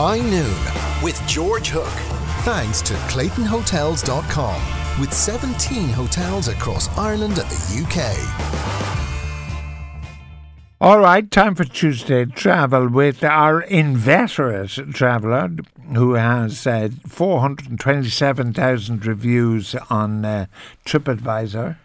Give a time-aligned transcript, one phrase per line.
[0.00, 1.90] High Noon with George Hook.
[2.44, 8.14] Thanks to ClaytonHotels.com with 17 hotels across Ireland and the UK.
[10.80, 15.50] All right, time for Tuesday travel with our inveterate traveller
[15.92, 20.46] who has uh, 427,000 reviews on uh,
[20.86, 21.76] TripAdvisor.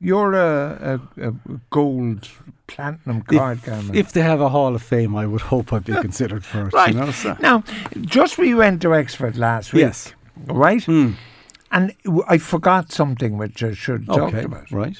[0.00, 1.34] You're a, a, a
[1.70, 2.28] gold
[2.66, 5.92] platinum card if, if, they have a Hall of Fame, I would hope I'd be
[6.00, 6.74] considered for it.
[6.74, 6.92] right.
[6.92, 7.36] You know, so.
[7.40, 7.64] Now,
[8.00, 9.82] just we went to Wexford last week.
[9.82, 10.12] Yes.
[10.46, 10.82] Right?
[10.82, 11.14] Mm.
[11.72, 11.94] And
[12.28, 14.18] I forgot something which I should okay.
[14.18, 14.70] talk about.
[14.70, 14.96] Right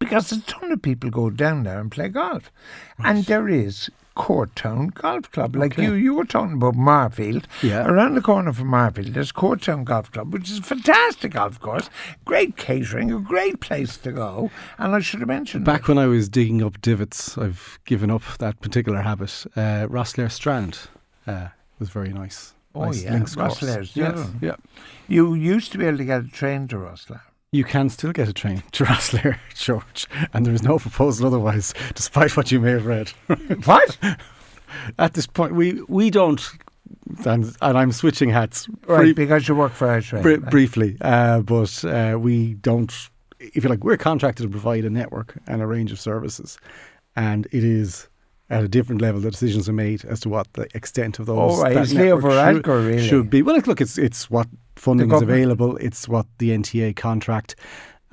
[0.00, 2.50] because a ton of people go down there and play golf.
[2.98, 3.10] Right.
[3.10, 5.56] And there is Courtown Golf Club.
[5.56, 5.84] Like okay.
[5.84, 7.46] you, you were talking about Marlfield.
[7.62, 7.86] Yeah.
[7.86, 11.88] Around the corner from Marlfield, there's Courtown Golf Club, which is a fantastic golf course,
[12.24, 14.50] great catering, a great place to go.
[14.78, 15.88] And I should have mentioned back it.
[15.88, 19.46] when I was digging up divots, I've given up that particular habit.
[19.56, 20.78] Uh, Rosslare Strand
[21.26, 22.54] uh, was very nice.
[22.74, 24.30] Oh nice yeah, Rosslare's yes.
[24.40, 24.56] yeah.
[25.08, 27.22] You used to be able to get a train to Rosslare
[27.52, 31.74] you can still get a train to Rosslare, George, and there is no proposal otherwise,
[31.94, 33.08] despite what you may have read.
[33.64, 33.98] what?
[34.98, 36.40] At this point, we we don't.
[37.24, 39.14] And, and I'm switching hats, right?
[39.14, 42.92] because you work for a train, br- briefly, uh, but uh, we don't.
[43.40, 46.58] If you like, we're contracted to provide a network and a range of services,
[47.16, 48.08] and it is
[48.48, 49.20] at a different level.
[49.20, 51.58] The decisions are made as to what the extent of those.
[51.58, 51.76] Oh, right.
[51.76, 53.08] It's Leo Varadkar, really.
[53.08, 53.42] Should be.
[53.42, 54.46] Well, look, it's it's what
[54.80, 55.76] funding is available.
[55.76, 57.56] It's what the NTA contract.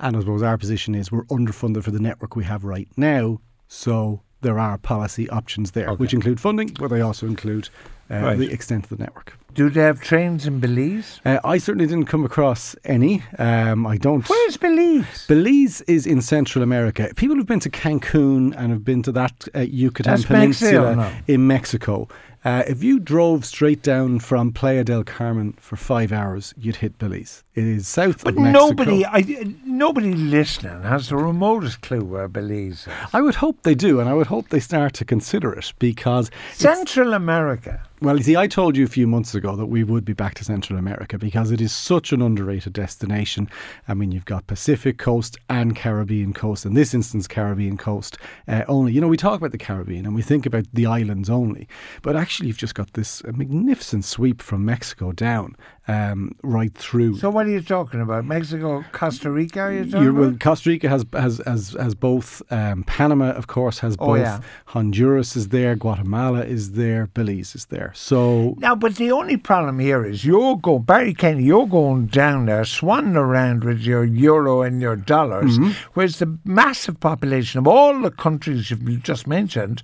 [0.00, 3.40] And I suppose our position is we're underfunded for the network we have right now.
[3.66, 5.96] So there are policy options there, okay.
[5.96, 7.68] which include funding, but they also include
[8.10, 8.38] uh, right.
[8.38, 9.36] the extent of the network.
[9.58, 11.20] Do they have trains in Belize?
[11.24, 13.24] Uh, I certainly didn't come across any.
[13.40, 14.24] Um, I don't.
[14.28, 15.26] Where's Belize?
[15.26, 17.10] Belize is in Central America.
[17.16, 21.10] People who've been to Cancun and have been to that uh, Yucatan That's Peninsula Mexico,
[21.10, 21.12] no.
[21.26, 22.06] in Mexico
[22.44, 26.96] uh, if you drove straight down from Playa del Carmen for five hours, you'd hit
[26.98, 27.42] Belize.
[27.54, 28.72] It is south but of Mexico.
[28.74, 32.88] But nobody, I, nobody listening has the remotest clue where Belize is.
[33.12, 36.30] I would hope they do, and I would hope they start to consider it because
[36.52, 37.82] Central America.
[38.00, 40.34] Well, you see, I told you a few months ago that we would be back
[40.34, 43.48] to Central America because it is such an underrated destination.
[43.86, 46.66] I mean, you've got Pacific coast and Caribbean coast.
[46.66, 48.92] In this instance, Caribbean coast uh, only.
[48.92, 51.68] You know, we talk about the Caribbean and we think about the islands only,
[52.02, 55.56] but actually, you've just got this magnificent sweep from Mexico down
[55.88, 57.16] um, right through.
[57.16, 58.24] So, what are you talking about?
[58.26, 59.60] Mexico, Costa Rica?
[59.60, 60.36] Are you talking well?
[60.38, 62.42] Costa Rica has has has, has both.
[62.50, 64.18] Um, Panama, of course, has Oh, both.
[64.20, 64.40] yeah.
[64.66, 65.74] Honduras is there.
[65.76, 67.06] Guatemala is there.
[67.06, 67.92] Belize is there.
[67.94, 72.46] So Now, but the only problem here is you're going, Barry Kenny, you're going down
[72.46, 75.70] there, swanning around with your euro and your dollars, Mm-hmm.
[75.94, 79.82] whereas the massive population of all the countries you've just mentioned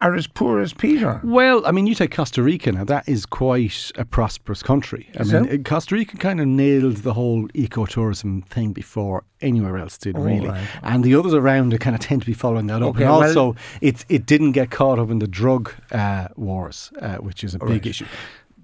[0.00, 1.18] are as poor as Peter.
[1.24, 2.84] Well, I mean, you take Costa Rica now.
[2.84, 5.08] That is quite a prosperous country.
[5.16, 5.64] I Is mean, it?
[5.64, 10.48] Costa Rica kind of nailed the whole ecotourism thing before anywhere else did, Oh, really.
[10.48, 10.66] right.
[10.82, 12.90] And the others around it kind of tend to be following that up.
[12.90, 16.92] Okay, and well- also, it's it didn't get caught up in the drug uh, wars,
[17.00, 17.86] uh, which is a big Right.
[17.86, 18.06] issue.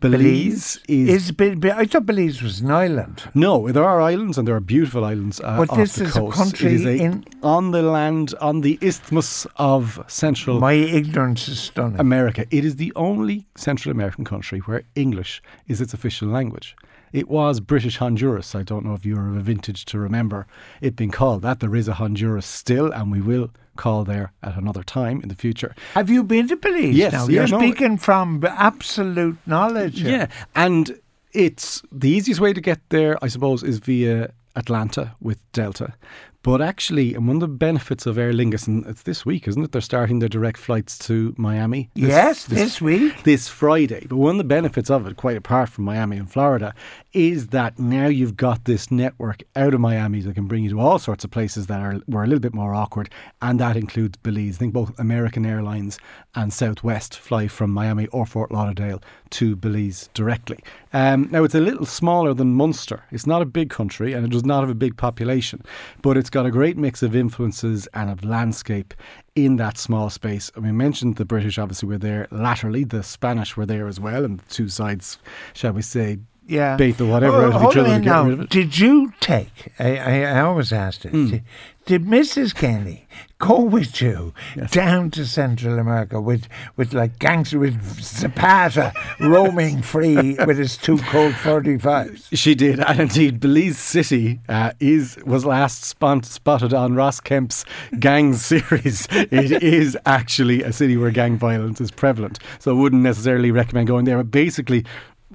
[0.00, 1.08] Belize, is.
[1.08, 3.24] Is Be- Be- I thought Belize was an island.
[3.34, 6.74] no, there are islands and there are beautiful islands uh, But this is a country
[6.74, 12.00] is a, in- on the land on the isthmus of Central My ignorance is stunning.
[12.00, 12.46] America.
[12.50, 16.74] It is the only Central American country where English is its official language.
[17.12, 18.54] It was British Honduras.
[18.54, 20.46] I don't know if you're of a vintage to remember
[20.80, 21.60] it being called that.
[21.60, 25.34] There is a Honduras still, and we will call there at another time in the
[25.34, 25.74] future.
[25.94, 27.26] Have you been to Belize Yes, now?
[27.26, 27.58] yeah, You're no.
[27.58, 30.00] speaking from absolute knowledge.
[30.02, 30.98] Yeah, and
[31.32, 35.94] it's the easiest way to get there, I suppose, is via Atlanta with Delta.
[36.42, 39.62] But actually, and one of the benefits of Aer Lingus, and it's this week, isn't
[39.62, 39.72] it?
[39.72, 41.90] They're starting their direct flights to Miami.
[41.94, 43.24] Yes, this week.
[43.24, 44.06] This Friday.
[44.08, 46.74] But one of the benefits of it, quite apart from Miami and Florida,
[47.12, 50.80] is that now you've got this network out of Miami that can bring you to
[50.80, 53.10] all sorts of places that are were a little bit more awkward,
[53.42, 54.56] and that includes Belize.
[54.56, 55.98] I think both American Airlines
[56.34, 60.58] and Southwest fly from Miami or Fort Lauderdale to Belize directly.
[60.92, 63.04] Um, now it's a little smaller than Munster.
[63.10, 65.62] It's not a big country and it does not have a big population,
[66.02, 68.94] but it's got a great mix of influences and of landscape
[69.34, 70.50] in that small space.
[70.54, 74.24] And we mentioned the British obviously were there laterally, the Spanish were there as well,
[74.24, 75.18] and two sides,
[75.52, 76.18] shall we say,
[76.50, 76.76] yeah.
[76.76, 78.24] bait the whatever Oh, out of each other now.
[78.24, 78.50] rid of it.
[78.50, 79.72] Did you take?
[79.78, 81.10] I, I, I always asked it.
[81.10, 81.28] Hmm.
[81.30, 81.42] Did,
[81.86, 82.54] did Mrs.
[82.54, 83.06] Kenny
[83.38, 84.32] go with you
[84.70, 90.98] down to Central America with with like gangster with Zapata roaming free with his two
[90.98, 92.28] Colt forty fives?
[92.32, 97.64] She did, and indeed, Belize City uh, is was last spont- spotted on Ross Kemp's
[97.98, 99.08] Gangs series.
[99.10, 103.88] It is actually a city where gang violence is prevalent, so I wouldn't necessarily recommend
[103.88, 104.18] going there.
[104.18, 104.84] But basically,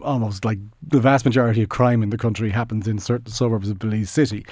[0.05, 3.79] almost like the vast majority of crime in the country happens in certain suburbs of
[3.79, 4.45] Belize City.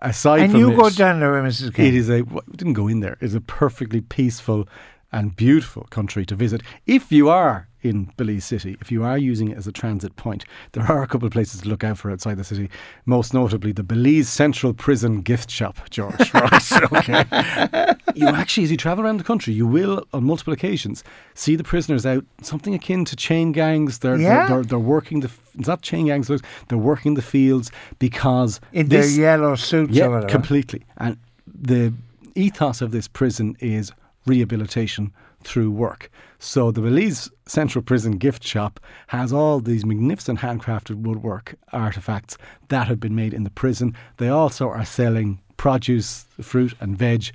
[0.00, 1.72] Aside And from you it, go down there Mrs.
[1.72, 1.88] Kenny.
[1.88, 3.16] it is a we didn't go in there.
[3.20, 4.68] It's a perfectly peaceful
[5.12, 6.62] and beautiful country to visit.
[6.86, 10.44] If you are in Belize City, if you are using it as a transit point,
[10.72, 12.68] there are a couple of places to look out for outside the city.
[13.04, 16.32] Most notably, the Belize Central Prison gift shop, George.
[16.34, 16.82] Right?
[16.92, 17.94] okay.
[18.14, 21.04] You actually, as you travel around the country, you will on multiple occasions
[21.34, 23.98] see the prisoners out something akin to chain gangs.
[23.98, 24.46] They're Yeah.
[24.46, 25.30] they're, they're, they're working the.
[25.58, 26.28] It's not chain gangs.
[26.28, 30.82] They're working the fields because in this, their yellow suits yeah, completely.
[30.96, 31.92] And the
[32.34, 33.92] ethos of this prison is
[34.24, 35.12] rehabilitation
[35.46, 36.10] through work.
[36.38, 42.36] So the Belize Central Prison gift shop has all these magnificent handcrafted woodwork artifacts
[42.68, 43.96] that have been made in the prison.
[44.18, 47.30] They also are selling produce, fruit and veg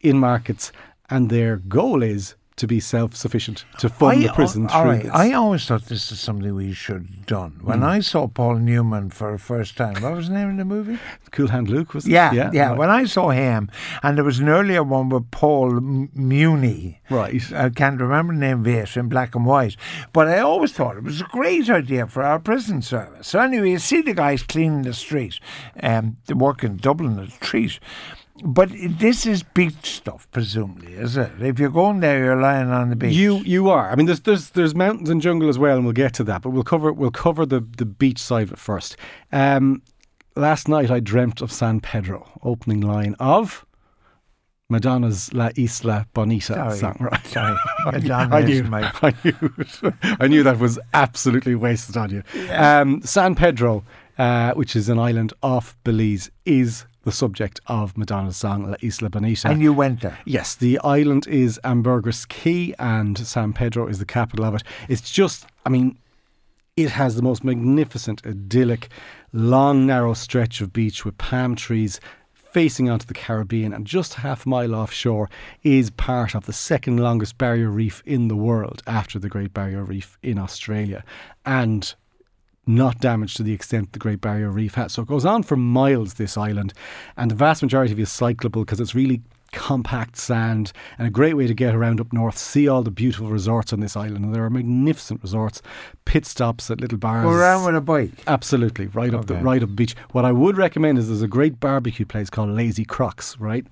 [0.00, 0.70] in markets
[1.10, 5.12] and their goal is to be self-sufficient to fund the prison all through right, this.
[5.12, 7.58] I always thought this is something we should have done.
[7.62, 7.84] When Hmm.
[7.84, 10.98] I saw Paul Newman for the first time, what was the name of the movie?
[11.32, 12.12] cool Hand Luke was it?
[12.12, 12.68] Yeah, yeah.
[12.70, 12.78] right.
[12.78, 13.70] When I saw him,
[14.02, 17.02] and there was an earlier one with Paul M- Muni.
[17.10, 17.42] Right.
[17.52, 19.76] I can't remember the name of it in black and white.
[20.14, 23.28] But I always thought it was a great idea for our prison service.
[23.28, 25.38] So anyway, you see the guys cleaning the street.
[25.82, 27.78] Um, they work in Dublin a treat.
[28.44, 31.32] But this is beach stuff, presumably, is it?
[31.40, 33.14] If you're going there, you're lying on the beach.
[33.14, 33.90] You you are.
[33.90, 36.42] I mean, there's there's there's mountains and jungle as well, and we'll get to that.
[36.42, 38.96] But we'll cover we'll cover the the beach side of it first.
[39.32, 39.82] Um,
[40.36, 43.64] last night I dreamt of San Pedro, opening line of
[44.68, 46.76] Madonna's La Isla Bonita Sorry.
[46.76, 46.96] song.
[47.00, 47.26] Right.
[47.26, 47.56] Sorry.
[47.86, 49.52] I knew- Madonna I knew, my- I knew,
[50.20, 52.22] I knew that was absolutely wasted on you.
[52.50, 53.84] Um, San Pedro,
[54.18, 59.08] uh, which is an island off Belize, is the subject of Madonna's song La Isla
[59.08, 59.46] Bonita.
[59.48, 60.18] and you went there.
[60.24, 64.64] Yes, the island is Ambergris Caye and San Pedro is the capital of it.
[64.88, 65.98] It's just, I mean,
[66.76, 68.88] it has the most magnificent, idyllic,
[69.32, 72.00] long, narrow stretch of beach with palm trees
[72.34, 75.30] facing onto the Caribbean and just half a mile offshore
[75.62, 79.84] is part of the second longest barrier reef in the world after the Great Barrier
[79.84, 81.04] Reef in Australia.
[81.44, 81.94] And
[82.66, 84.92] not damaged to the extent the Great Barrier Reef has.
[84.92, 86.72] So it goes on for miles, this island,
[87.16, 89.22] and the vast majority of it is cyclable because it's really
[89.52, 93.28] compact sand and a great way to get around up north, see all the beautiful
[93.28, 94.24] resorts on this island.
[94.24, 95.62] And there are magnificent resorts,
[96.04, 97.24] pit stops at little bars.
[97.24, 98.10] Go around with a bike.
[98.26, 99.96] Absolutely, right up the right up the beach.
[100.12, 103.66] What I would recommend is there's a great barbecue place called Lazy Crocs, right?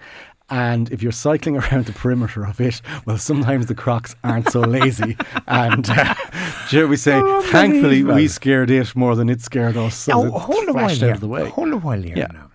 [0.51, 4.61] And if you're cycling around the perimeter of it, well, sometimes the crocs aren't so
[4.61, 5.17] lazy.
[5.47, 6.15] and uh,
[6.69, 9.95] shall we say, Oh, thankfully, we scared it more than it scared us.
[9.97, 11.13] So Now, it hold a while flashed here.
[11.13, 11.49] of the way.
[11.49, 12.27] Hold a while here Yeah.
[12.33, 12.51] now.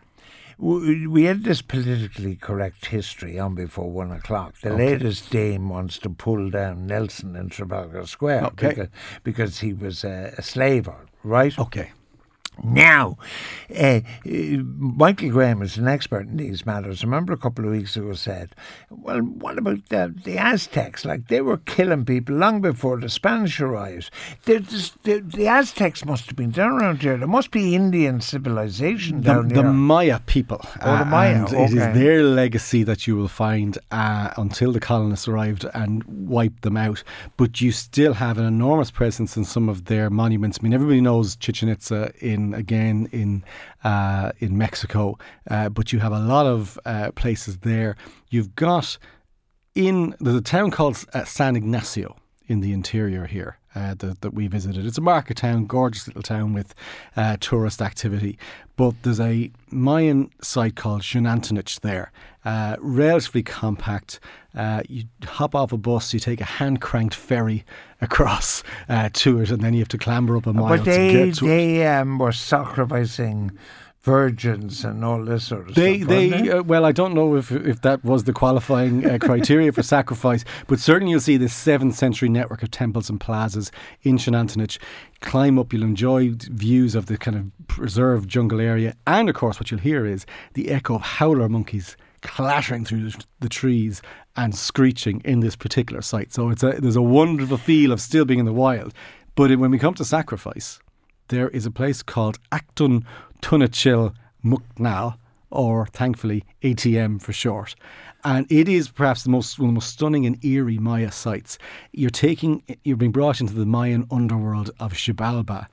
[0.62, 4.60] We, we had this politically correct history on before one o'clock.
[4.62, 8.68] The latest Dame wants to pull down Nelson in Trafalgar Square Okay.
[8.70, 8.88] because,
[9.24, 10.90] because he was a, a slave,
[11.24, 11.58] right?
[11.58, 11.92] Okay.
[12.64, 13.18] Now,
[13.76, 17.04] uh, uh, Michael Graham is an expert in these matters.
[17.04, 18.56] I remember a couple of weeks ago said,
[18.90, 21.06] well, what about the, the Aztecs?
[21.06, 24.12] Like, they were killing people long before the Spanish arrived.
[24.46, 24.60] The,
[25.04, 27.18] the, the Aztecs must have been down around here.
[27.18, 29.72] There must be Indian civilization The, down the here.
[29.72, 30.62] Maya people.
[30.82, 34.72] Oh, the uh, Maya, And it is their legacy that you will find uh, until
[34.72, 37.04] the colonists arrived and wiped them out.
[37.38, 40.60] But you still have an enormous presence in some of their monuments.
[40.60, 43.44] I mean, everybody knows Chichen Itza in again in
[43.84, 45.18] uh, in Mexico,
[45.50, 47.96] uh, but you have a lot of uh, places there.
[48.30, 48.98] You've got
[49.76, 52.16] in there's a town called uh, San Ignacio
[52.50, 54.86] in the interior here uh, that, that we visited.
[54.86, 56.74] It's a market town, gorgeous little town with
[57.16, 58.38] uh, tourist activity.
[58.76, 62.12] But there's a Mayan site called Xunantunich there,
[62.44, 64.20] uh, relatively compact.
[64.56, 67.64] Uh, you hop off a bus, you take a hand cranked ferry
[68.02, 70.84] across uh, to it, and then you have to clamber up a mile but to
[70.86, 71.48] they, get to it.
[71.48, 73.52] they um, were sacrificing
[74.02, 76.08] virgins and all this sort of They, stuff.
[76.10, 79.84] they, uh, well, I don't know if if that was the qualifying uh, criteria for
[79.84, 83.72] sacrifice, but certainly you'll see this seventh century network of temples and plazas
[84.04, 84.78] in Xunantunich.
[85.22, 89.60] Climb up, you'll enjoy views of the kind of preserved jungle area, and of course,
[89.60, 94.02] what you'll hear is the echo of howler monkeys clattering through the- the trees
[94.36, 96.34] and screeching in this particular site.
[96.34, 98.94] So it's a there's a wonderful feel of still being in the wild,
[99.36, 100.80] but when we come to sacrifice.
[101.30, 103.06] there is a place called Actun
[103.42, 105.18] Tunichil Muknal,
[105.52, 107.76] or thankfully ATM for short.
[108.24, 111.58] And it is perhaps the most one of the most stunning and eerie Maya sites.
[111.92, 115.68] You're taking you're being brought into the Mayan underworld of Xibalba.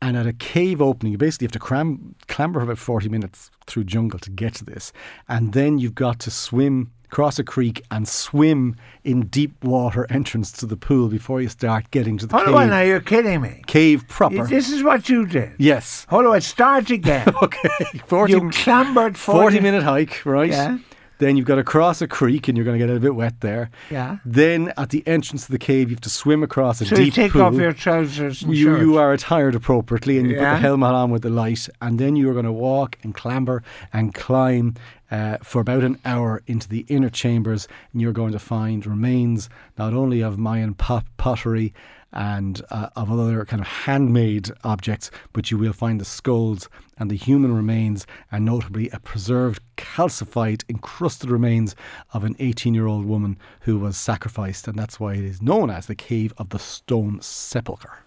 [0.00, 3.50] And at a cave opening, you basically have to cram, clamber for about 40 minutes
[3.66, 4.92] through jungle to get to this.
[5.28, 10.52] And then you've got to swim, cross a creek, and swim in deep water entrance
[10.52, 12.54] to the pool before you start getting to the Hold cave.
[12.56, 13.62] on now, you're kidding me.
[13.66, 14.46] Cave proper.
[14.46, 15.52] This is what you did.
[15.58, 16.06] yes.
[16.10, 17.26] Hold on, start again.
[17.42, 17.68] Okay.
[18.06, 20.50] 40, you clambered 40, 40 minute hike, right?
[20.50, 20.78] Yeah.
[21.18, 23.40] Then you've got to cross a creek and you're going to get a bit wet
[23.40, 23.70] there.
[23.90, 24.18] Yeah.
[24.24, 27.06] Then at the entrance to the cave, you have to swim across a So deep
[27.06, 27.42] you take pool.
[27.42, 28.80] off your trousers and you, shirt.
[28.82, 32.14] you are attired appropriately and you put the helmet on with the light and then
[32.14, 34.74] you are going to walk and clamber and climb
[35.10, 39.48] uh, for about an hour into the inner chambers and you're going to find remains
[39.78, 41.72] not only of Mayan pot- pottery
[42.12, 47.10] and uh, of other kind of handmade objects but you will find the skulls and
[47.10, 51.74] the human remains and notably a preserved calcified encrusted remains
[52.12, 55.70] of an 18 year old woman who was sacrificed and that's why it is known
[55.70, 58.02] as the cave of the stone sepulchre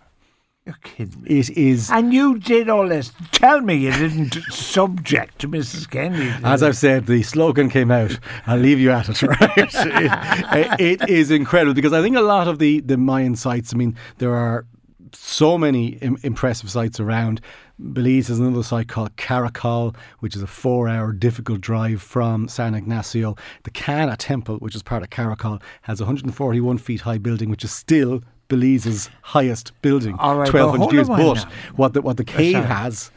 [0.65, 1.39] You're kidding me.
[1.39, 3.11] it is, And you did all this.
[3.31, 5.89] Tell me you didn't subject to Mrs.
[5.89, 6.31] Kennedy.
[6.43, 8.19] as I've said, the slogan came out.
[8.45, 9.39] I'll leave you at it, right?
[9.57, 13.77] it, it is incredible because I think a lot of the, the Mayan sites, I
[13.77, 14.65] mean, there are
[15.13, 17.41] so many Im- impressive sites around.
[17.93, 22.75] Belize has another site called Caracol, which is a four hour difficult drive from San
[22.75, 23.35] Ignacio.
[23.63, 27.63] The Caana Temple, which is part of Caracol, has a 141 feet high building, which
[27.63, 28.21] is still
[28.51, 30.93] Belize's highest building, right, but 1200
[31.24, 31.46] years.
[31.46, 32.67] But what the, what the cave sorry.
[32.67, 33.10] has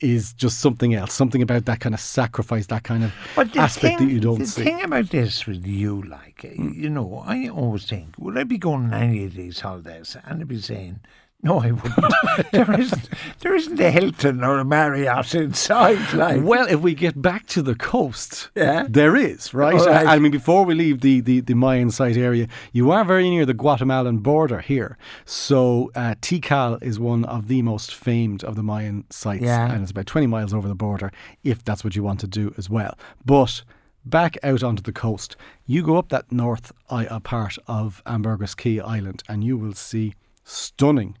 [0.00, 3.14] is just something else, something about that kind of sacrifice, that kind of
[3.56, 4.64] aspect thing, that you don't the see.
[4.64, 8.58] thing about this with you, like, uh, you know, I always think, would I be
[8.58, 10.16] going on any of these holidays?
[10.24, 10.98] And I'd be saying,
[11.42, 12.14] no, I wouldn't.
[12.52, 13.08] there, isn't,
[13.40, 16.12] there isn't a Hilton or a Marriott inside.
[16.14, 18.86] Like, Well, if we get back to the coast, Yeah.
[18.88, 19.74] there is, right?
[19.74, 20.06] Right.
[20.06, 23.44] I mean, before we leave the, the, the Mayan site area, you are very near
[23.44, 24.96] the Guatemalan border here.
[25.24, 29.72] So, uh, Tikal is one of the most famed of the Mayan sites, Yeah.
[29.72, 31.10] and it's about 20 miles over the border,
[31.42, 32.96] if that's what you want to do as well.
[33.26, 33.62] But
[34.04, 35.34] back out onto the coast,
[35.66, 40.14] you go up that north uh, part of Ambergris Caye Island, and you will see
[40.44, 41.16] stunning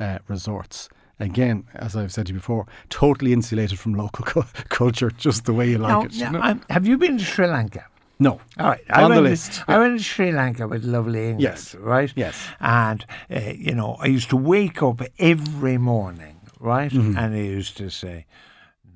[0.00, 0.88] uh, resorts.
[1.20, 5.52] Again, as I've said to you before, totally insulated from local cu- culture, just the
[5.52, 6.12] way you like now, it.
[6.14, 6.60] you now, know?
[6.70, 7.84] Have you been to Sri Lanka?
[8.18, 8.40] no.
[8.58, 9.62] All right, I On the went to- list.
[9.68, 11.40] I went to Sri Lanka with lovely England.
[11.42, 11.74] Yes.
[11.74, 12.12] right.
[12.16, 12.36] Yes.
[12.60, 17.18] and uh, you know, I used to wake up every morning, right, Mm-hmm.
[17.18, 18.24] and he used to say.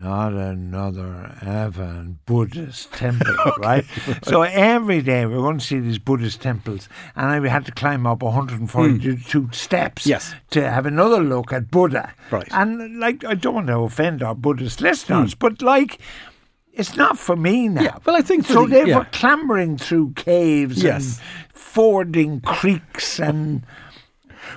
[0.04, 3.86] Not another Avan Buddhist temple, right?
[4.22, 7.72] So every day we were going to see these Buddhist temples, and I had to
[7.72, 10.10] climb up 142 steps Hmm.
[10.10, 10.34] Yes.
[10.50, 12.12] to have another look at Buddha.
[12.30, 12.46] Right.
[12.50, 15.98] And like, I don't want to offend our Buddhist listeners, but like,
[16.74, 17.82] it's not for me now.
[17.82, 18.66] Yeah, well, I think so.
[18.66, 18.98] the- They yeah.
[18.98, 21.18] were clambering through caves Yes.
[21.18, 23.64] and fording creeks and.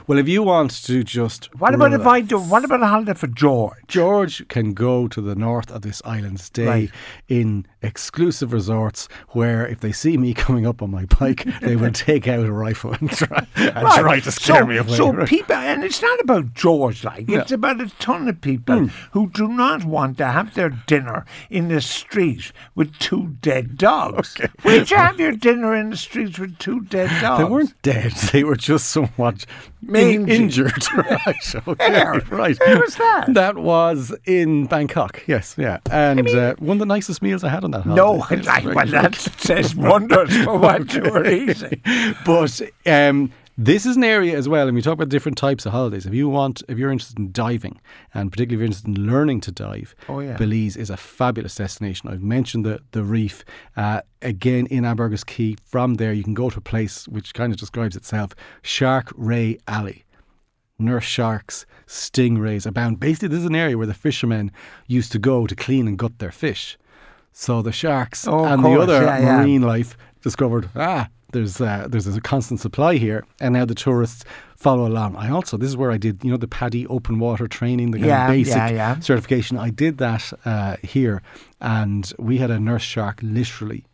[0.06, 1.50] Well, if you want to just.
[1.60, 2.38] What about if I do?
[2.40, 3.78] What about a holiday for George?
[3.88, 6.92] George can go to the north of this island, stay Right.
[7.28, 11.92] in exclusive resorts where if they see me coming up on my bike, they will
[12.10, 14.00] take out a rifle and try, and Right.
[14.00, 14.96] try to scare so, me away.
[14.96, 15.28] So right?
[15.28, 18.88] people, and it's not about George, like it's about a ton of people Hmm.
[19.12, 24.36] who do not want to have their dinner in the street with two dead dogs.
[24.64, 27.40] Where'd you have your dinner in the streets with two dead dogs?
[27.44, 28.14] They weren't dead.
[28.34, 29.46] They were just somewhat
[29.96, 30.84] in- injured.
[30.96, 31.56] right.
[31.68, 32.20] Okay.
[32.30, 32.58] Right.
[32.60, 33.34] Where was that?
[33.34, 35.24] That was in Bangkok.
[35.28, 35.56] Yes.
[35.58, 35.80] Yeah.
[35.92, 38.48] And uh, one of the nicest meals I had on that No, holiday.
[38.50, 41.82] I, well, that says wonders for what you were eating.
[42.26, 45.72] but um, this is an area as well, and we talk about different types of
[45.72, 46.06] holidays.
[46.06, 47.82] If you want, if you're interested in diving,
[48.14, 50.38] and particularly if you're interested in learning to dive, Oh, yeah.
[50.38, 52.08] Belize is a fabulous destination.
[52.10, 53.44] I've mentioned the the reef.
[53.76, 57.52] Uh, again, in Ambergris Caye, from there you can go to a place which kind
[57.52, 60.04] of describes itself: Shark Ray Alley.
[60.80, 63.00] Nurse sharks, stingrays abound.
[63.00, 64.52] Basically, this is an area where the fishermen
[64.86, 66.78] used to go to clean and gut their fish.
[67.32, 69.38] So the sharks Oh, and course, the other yeah, yeah.
[69.42, 74.24] marine life discovered ah there's uh, there's a constant supply here and now the tourists
[74.56, 77.48] follow along i also this is where i did you know the PADI open water
[77.48, 79.00] training the kind Yeah, of basic yeah, yeah.
[79.00, 81.22] certification i did that uh, here
[81.62, 83.86] and we had a nurse shark literally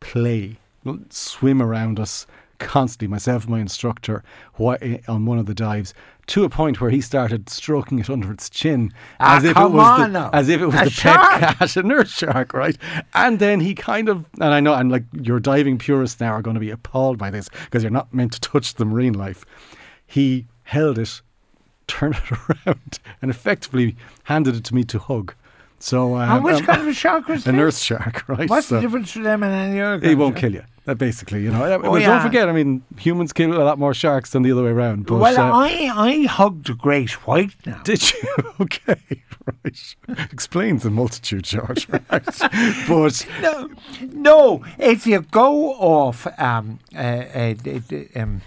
[0.00, 0.58] play
[1.10, 2.26] swim around us
[2.58, 4.22] constantly myself and my instructor
[4.58, 5.94] on one of the dives
[6.26, 9.70] to a point where he started stroking it under its chin Ah, as if it
[9.70, 11.30] was the, as if it was A the shark?
[11.40, 12.76] pet cat a nurse shark right
[13.14, 16.42] and then he kind of and I know and like your diving purists now are
[16.42, 19.44] going to be appalled by this because you're not meant to touch the marine life
[20.06, 21.20] he held it
[21.86, 22.32] turned it
[22.66, 25.34] around and effectively handed it to me to hug.
[25.78, 27.54] So, um, and which um, kind of a shark was a this?
[27.58, 28.48] nurse shark, right?
[28.48, 30.08] What's So the difference to them and any other?
[30.08, 30.62] He won't kill you.
[30.86, 31.64] Uh, basically, you know.
[31.64, 32.08] Oh, but yeah.
[32.08, 35.06] don't forget, I mean, humans kill a lot more sharks than the other way around.
[35.06, 37.82] But, well, uh, I I hugged a great white now.
[37.82, 38.20] Did you?
[38.60, 39.22] Okay,
[39.64, 39.96] right.
[40.30, 41.88] Explains the multitude, George.
[42.10, 42.24] Right.
[42.88, 43.70] but no,
[44.12, 44.64] no.
[44.78, 47.54] If you go off um, uh, uh,
[48.14, 48.42] um,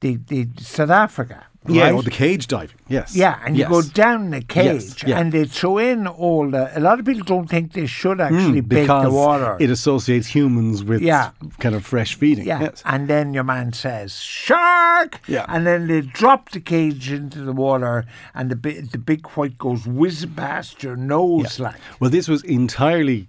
[0.00, 1.94] the, the South Africa, yeah, right?
[1.94, 2.76] oh, the cage diving.
[2.88, 3.16] Yes.
[3.16, 5.18] Yeah, and you go down the cage, yeah.
[5.18, 6.70] and they throw in all the.
[6.78, 9.56] A lot of people don't think they should actually Mm, bake the water.
[9.58, 11.30] it associates humans with Yeah.
[11.58, 12.46] kind of fresh feeding.
[12.46, 12.82] yeah, Yes.
[12.84, 15.20] and then your man says shark.
[15.26, 15.44] Yeah.
[15.48, 18.56] and then they drop the cage into the water, and the
[18.92, 21.76] the big white goes whizzing past your nose like.
[22.00, 23.28] Well, this was entirely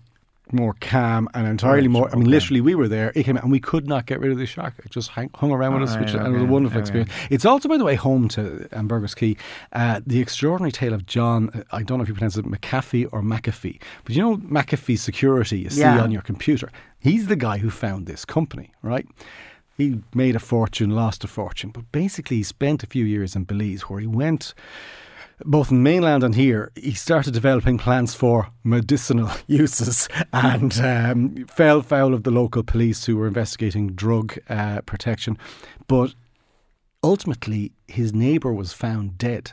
[0.54, 2.10] more calm and entirely Right, more.
[2.10, 2.32] I mean, okay.
[2.32, 3.12] literally, we were there.
[3.16, 4.74] It came out, and we could not get rid of the shark.
[4.84, 7.12] It just hang, hung around with us, which and it was a wonderful experience.
[7.30, 9.36] It's also, by the way, home to Ambergris Caye.
[9.74, 11.50] Uh, the extraordinary tale of John.
[11.54, 14.98] uh, I don't know if you pronounce it McAfee or McAfee, but you know McAfee
[14.98, 16.02] Security you see Yeah.
[16.02, 16.70] on your computer.
[17.00, 19.08] He's the guy who found this company, right?
[19.78, 23.44] He made a fortune, lost a fortune, but basically he spent a few years in
[23.44, 24.54] Belize where he went
[25.46, 31.82] both in mainland and here, he started developing plans for medicinal uses and um, fell
[31.82, 35.38] foul of the local police who were investigating drug uh, protection.
[35.88, 36.16] But
[37.04, 39.52] ultimately, his neighbour was found dead.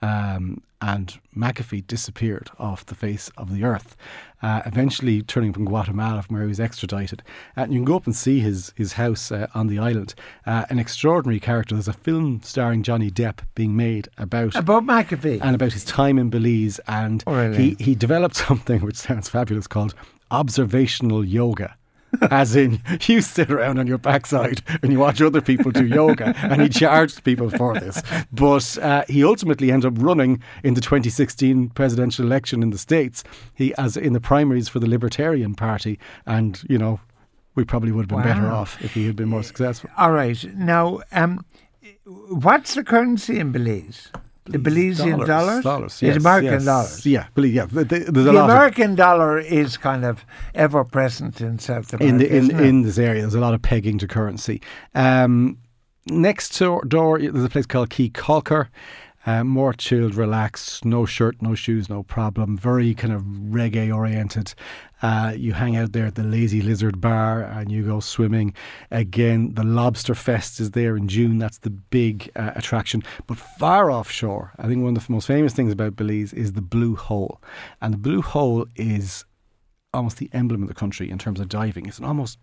[0.00, 3.96] Um, and McAfee disappeared off the face of the earth,
[4.42, 7.22] uh, eventually turning from Guatemala, from where he was extradited.
[7.56, 10.14] And you can go up and see his his house uh, on the island.
[10.46, 11.74] Uh, an extraordinary character.
[11.74, 15.40] There's a film starring Johnny Depp being made about About McAfee.
[15.42, 16.78] and about his time in Belize.
[16.88, 17.74] And Oh, really?
[17.76, 19.94] he, he developed something which sounds fabulous called
[20.30, 21.74] observational yoga.
[22.30, 26.34] As in, you sit around on your backside and you watch other people do yoga,
[26.38, 28.02] and he charged people for this.
[28.32, 33.24] But uh, he ultimately ended up running in the 2016 presidential election in the States.
[33.54, 37.00] He, as in the primaries for the Libertarian Party, and you know,
[37.54, 39.90] we probably would have been better off if he had been more successful.
[39.96, 40.42] All right.
[40.54, 41.44] Now, um,
[42.04, 44.10] what's the currency in Belize?
[44.50, 45.62] The Belizean dollars?
[45.64, 45.92] Dollars.
[45.94, 46.64] It's yes, American yes.
[46.64, 47.06] dollars.
[47.06, 47.54] Yeah, believe.
[47.54, 50.24] Yeah, th- th- there's a The lot of American dollar is kind of
[50.54, 52.06] ever present in South America.
[52.08, 53.20] in the in, in this area.
[53.22, 54.60] There's a lot of pegging to currency.
[54.94, 55.58] Um,
[56.06, 58.68] next to door, there's a place called Caye Caulker.
[59.26, 62.56] Uh, more chilled, relaxed, no shirt, no shoes, no problem.
[62.56, 64.54] Very kind of reggae oriented.
[65.02, 68.54] Uh, you hang out there at the Lazy Lizard Bar and you go swimming.
[68.90, 71.38] Again, the Lobster Fest is there in June.
[71.38, 73.02] That's the big uh, attraction.
[73.26, 76.62] But far offshore, I think one of the most famous things about Belize is the
[76.62, 77.40] Blue Hole.
[77.80, 79.24] And the Blue Hole is
[79.92, 81.86] almost the emblem of the country in terms of diving.
[81.86, 82.38] It's an almost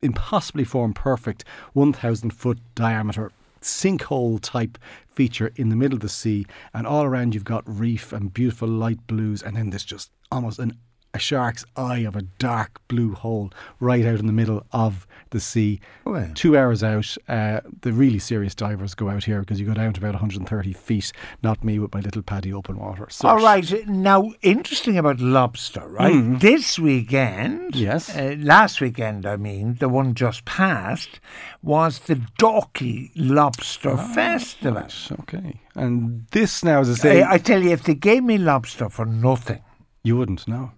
[0.00, 6.46] impossibly formed, perfect 1,000 foot diameter sinkhole type feature in the middle of the sea,
[6.72, 10.58] and all around you've got reef and beautiful light blues, and then there's just almost
[10.58, 10.76] an
[11.14, 15.40] a shark's eye of a dark blue hole right out in the middle of the
[15.40, 15.80] sea.
[16.04, 16.28] Wow.
[16.34, 19.92] Two hours out, uh, the really serious divers go out here because you go down
[19.94, 21.12] to about 130 feet.
[21.42, 23.06] Not me with my little PADI open water.
[23.10, 23.86] So All right.
[23.86, 26.38] Now, interesting about lobster, right?
[26.40, 27.74] This weekend.
[27.74, 28.14] Yes.
[28.14, 31.20] uh, last weekend, I mean, the one just passed,
[31.62, 34.86] was the Dorky Lobster Ah, Festival.
[35.20, 35.60] Okay.
[35.74, 38.88] And this now, as I say, I, I tell you, if they gave me lobster
[38.88, 39.62] for nothing,
[40.02, 40.72] you wouldn't know.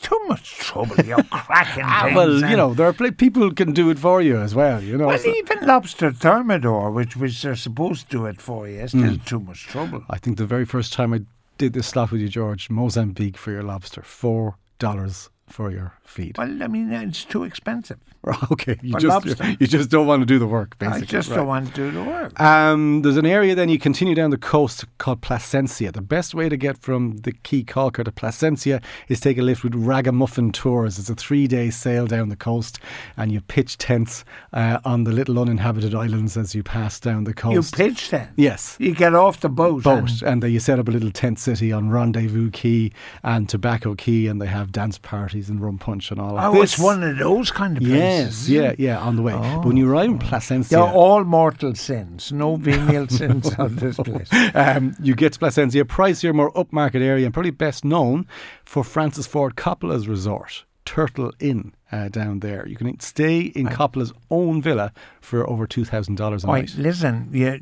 [0.00, 0.96] Too much trouble.
[1.04, 4.38] You're cracking Ah, things well, you know, there are people can do it for you
[4.38, 4.82] as well.
[4.82, 8.68] You know, Well, so- even lobster thermidor, which which they're supposed to do it for
[8.68, 10.04] you, is still too much trouble.
[10.10, 11.20] I think the very first time I
[11.58, 16.38] did this slot with you, George, Mozambique for your lobster, four dollars for your feed.
[16.38, 17.98] Well, I mean, it's too expensive.
[18.52, 21.02] Okay, you For just you just don't want to do the work, basically.
[21.02, 21.36] I just right.
[21.38, 22.38] don't want to do the work.
[22.40, 25.92] Um, there's an area then you continue down the coast called Placencia.
[25.92, 29.64] The best way to get from the Caye Caulker to Placencia is take a lift
[29.64, 31.00] with Ragamuffin Tours.
[31.00, 32.78] It's a three day sail down the coast
[33.16, 37.34] and you pitch tents uh, on the little uninhabited islands as you pass down the
[37.34, 37.76] coast.
[37.76, 38.28] You pitch then.
[38.36, 38.76] Yes.
[38.78, 39.82] You get off the boat.
[39.82, 42.92] Boat and- and, uh, you set up a little tent city on Rendezvous Caye
[43.24, 46.60] and Tobacco Caye, and they have dance parties and rum punch and all of Oh,
[46.60, 46.74] this.
[46.74, 48.48] it's one of those kind of places.
[48.50, 49.32] Yes, yeah, yeah, on the way.
[49.32, 52.32] But when you arrive in Placencia, They're all mortal sins.
[52.32, 54.28] No venial sins on this place.
[54.54, 58.26] um, you get to Placencia, a pricier, more upmarket area, and probably best known
[58.64, 62.66] for Francis Ford Coppola's resort, Turtle Inn, uh, down there.
[62.66, 66.74] You can stay in Coppola's own villa for over two thousand dollars a Right, night.
[66.76, 67.56] listen, yeah,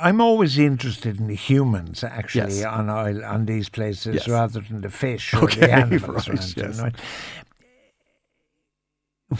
[0.00, 2.64] I'm always interested in the humans actually Yes.
[2.64, 4.28] on oil, on these places Yes.
[4.28, 6.28] rather than the fish or Okay, the animals.
[6.28, 6.80] right, yes.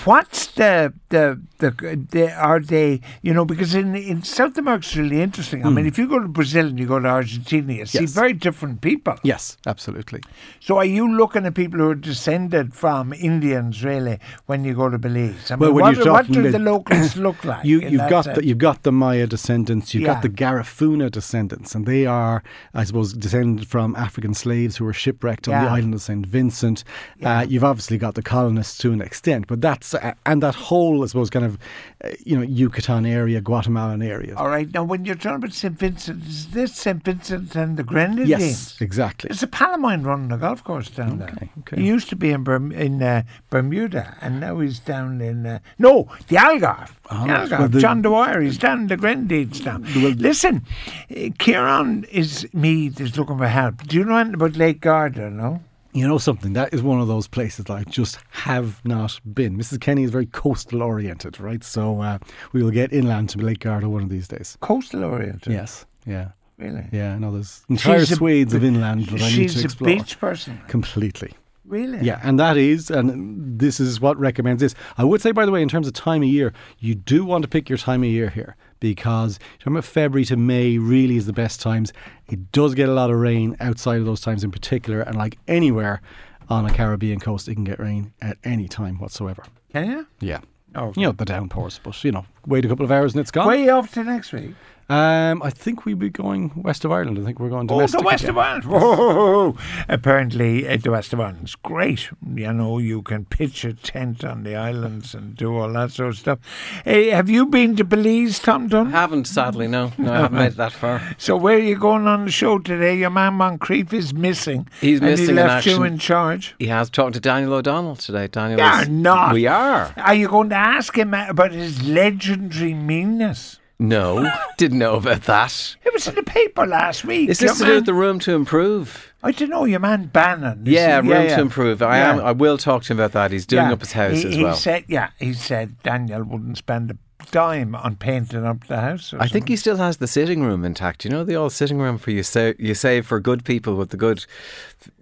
[0.04, 1.70] What's the the the,
[2.10, 5.64] the are they you know because in in South America it's really interesting.
[5.64, 8.04] I mean, if you go to Brazil and you go to Argentina, you see Hmm.
[8.06, 9.14] Very different people.
[9.22, 10.20] Yes, absolutely.
[10.60, 14.88] So are you looking at people who are descended from Indians really when you go
[14.90, 15.50] to Belize?
[15.50, 17.64] I mean, Well, what, what do the locals look like?
[17.64, 20.14] you you've got the, you've got the Maya descendants, you've Yeah.
[20.14, 22.42] got the Garifuna descendants, and they are,
[22.74, 26.84] I suppose, descended from African slaves who were shipwrecked on the island of Saint Vincent.
[27.18, 27.38] Yeah.
[27.38, 31.02] Uh, you've obviously got the colonists to an extent, but that's uh, and that whole,
[31.02, 31.58] I suppose, kind of,
[32.04, 34.34] uh, you know, Yucatan area, Guatemalan area.
[34.36, 34.72] All right.
[34.72, 35.78] Now, when you're talking about St.
[35.78, 37.02] Vincent, is this St.
[37.04, 38.28] Vincent and the Grenadines?
[38.28, 39.30] yes, exactly.
[39.30, 41.28] It's a Palomine running a golf course down there.
[41.30, 41.80] Okay, okay.
[41.80, 45.58] He used to be in Berm- in uh, Bermuda, and now he's down in uh,
[45.78, 46.90] no the Algarve.
[47.10, 47.58] Ah, the Algarve.
[47.58, 48.40] well, the- John Dwyer.
[48.40, 49.78] He's down in the Grenadines now.
[49.78, 50.64] Listen,
[51.10, 52.88] uh, Kieran is me.
[52.98, 53.86] Is looking for help.
[53.86, 55.30] Do you know anything about Lake Garda?
[55.30, 55.62] No.
[55.92, 56.52] You know something?
[56.52, 59.56] That is one of those places that I just have not been.
[59.56, 59.80] Mrs.
[59.80, 61.64] Kenny is very coastal oriented, right?
[61.64, 62.18] So uh,
[62.52, 64.58] we will get inland to Lake Garda one of these days.
[64.60, 65.52] Coastal oriented.
[65.52, 66.30] Yes, yeah.
[66.58, 66.86] Really.
[66.92, 69.64] Yeah, I know there's entire She's a- of inland that I need She's to a
[69.64, 69.86] explore.
[69.96, 70.60] beach person.
[70.68, 71.32] Completely.
[71.64, 71.98] Really.
[72.00, 74.74] Yeah, and that is, and this is what recommends this.
[74.96, 77.42] I would say, by the way, in terms of time of year, you do want
[77.42, 81.32] to pick your time of year here because from February to May really is the
[81.32, 81.92] best times.
[82.28, 85.38] It does get a lot of rain outside of those times in particular, and like
[85.48, 86.00] anywhere
[86.48, 89.44] on a Caribbean coast, it can get rain at any time whatsoever.
[89.72, 90.06] Can you?
[90.20, 90.40] Yeah.
[90.74, 90.92] Oh.
[90.96, 93.46] You know, the downpours, but you know, wait a couple of hours and it's gone.
[93.46, 94.54] Way off to next week?
[94.90, 97.18] Um, I think we'll be going west of Ireland.
[97.18, 98.30] I think we're going Oh, the West again.
[98.30, 98.64] of Ireland.
[98.64, 99.54] Whoa.
[99.86, 102.08] Apparently, uh, the West of Ireland's great.
[102.34, 106.08] You know, you can pitch a tent on the islands and do all that sort
[106.10, 106.38] of stuff.
[106.84, 108.90] Hey, have you been to Belize, Tom Dunne?
[108.90, 109.92] Haven't sadly, no.
[109.98, 111.02] No, I haven't made it that far.
[111.18, 112.96] So where are you going on the show today?
[112.96, 114.68] Your man Moncrieff is missing.
[114.80, 116.54] He's and missing he in left you in charge.
[116.58, 118.26] He has talked to Daniel O'Donnell today.
[118.26, 119.34] Daniel You're not.
[119.34, 119.92] We are.
[119.98, 123.57] Are you going to ask him about his legendary meanness?
[123.80, 125.76] No, didn't know about that.
[125.84, 127.28] It was in the paper last week.
[127.30, 129.12] Is Your this to do man- with the room to improve?
[129.22, 129.64] I don't know.
[129.64, 130.62] Your man Bannon.
[130.66, 131.80] Yeah, room to improve.
[131.82, 132.14] I Yeah.
[132.14, 132.20] am.
[132.20, 133.30] I will talk to him about that.
[133.30, 133.72] He's doing Yeah.
[133.72, 134.54] up his house he, as he.
[134.54, 136.96] Said, yeah, he said Daniel wouldn't spend a
[137.30, 139.14] dime on painting up the house.
[139.18, 141.04] I think he still has the sitting room intact.
[141.04, 143.90] You know the old sitting room for you sa- you save for good people with
[143.90, 144.24] the good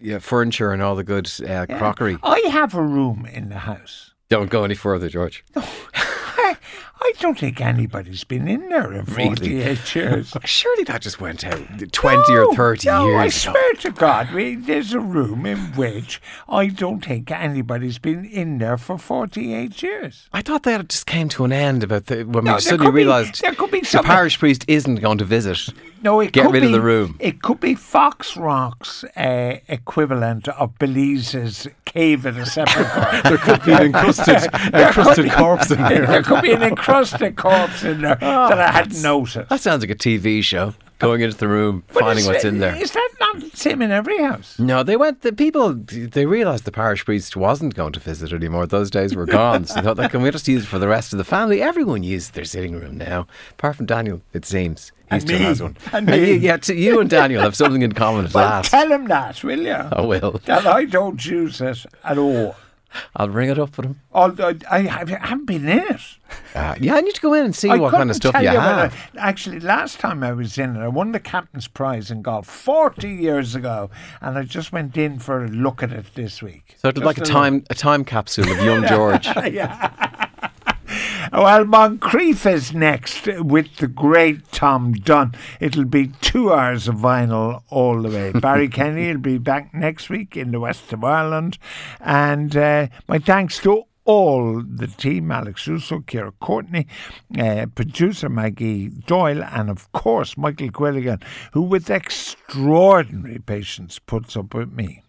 [0.02, 1.76] yeah, furniture and all the good uh, something.
[1.78, 2.18] crockery.
[2.22, 4.12] I have a room in the house.
[4.28, 5.44] Don't go any further, George.
[5.54, 5.66] I,
[6.98, 9.36] I don't think anybody's been in there in Really?
[9.36, 10.34] 48 years.
[10.44, 11.60] Surely that just went out
[11.92, 13.52] twenty or No, thirty no, I years ago.
[13.52, 18.58] swear to God, we, there's a room in which I don't think anybody's been in
[18.58, 20.28] there for 48 years.
[20.32, 23.42] I thought that just came to an end about the, when No, we suddenly realised
[23.42, 25.68] there could be the parish priest isn't going to visit.
[26.02, 27.16] No, it Get could rid be, of the room.
[27.20, 33.20] It could be Foxrock's uh, equivalent of Belize's cave in a sepulchre.
[33.24, 36.22] There could be an encrusted, encrusted corpse in there there.
[36.22, 39.48] could be an encrusted corpse in there Oh, that I hadn't noticed.
[39.48, 40.74] That sounds like a TV show.
[40.98, 42.74] Going into the room, But finding what's in there.
[42.74, 44.58] Is that not the same in every house?
[44.58, 45.20] No, they went.
[45.20, 48.66] The people they realised the parish priest wasn't going to visit anymore.
[48.66, 49.66] Those days were gone.
[49.66, 51.60] so they thought, like, can we just use it for the rest of the family?
[51.60, 54.22] Everyone uses their sitting room now, apart from Daniel.
[54.32, 55.76] It seems he still has one.
[55.92, 56.36] And you, me.
[56.36, 58.70] yeah, so you and Daniel have something in common at Well, last.
[58.70, 59.72] tell him that, will you?
[59.74, 60.40] I will.
[60.46, 62.56] That I don't use it at all.
[63.18, 63.98] I'll bring it up for him.
[64.12, 66.00] Although I, have- haven't been in it.
[66.54, 68.42] Uh, yeah, I need to go in and see I what kind of stuff tell
[68.42, 69.10] you when I- have.
[69.16, 73.08] actually, last time I was in it, I won the captain's prize in golf 40
[73.08, 76.74] years ago, and I just went in for a look at it this week.
[76.78, 79.26] So it's like a time a time capsule of young George.
[81.32, 85.34] Well, Moncrieff is next with the great Tom Dunne.
[85.60, 88.32] It'll be two hours of vinyl all the way.
[88.32, 91.58] Barry Kenny will be back next week in the west of Ireland.
[92.00, 96.86] And uh, my thanks to all the team Alex Russo, Kira Courtney,
[97.38, 104.54] uh, producer Maggie Doyle, and of course Michael Quilligan, who with extraordinary patience puts up
[104.54, 105.02] with me.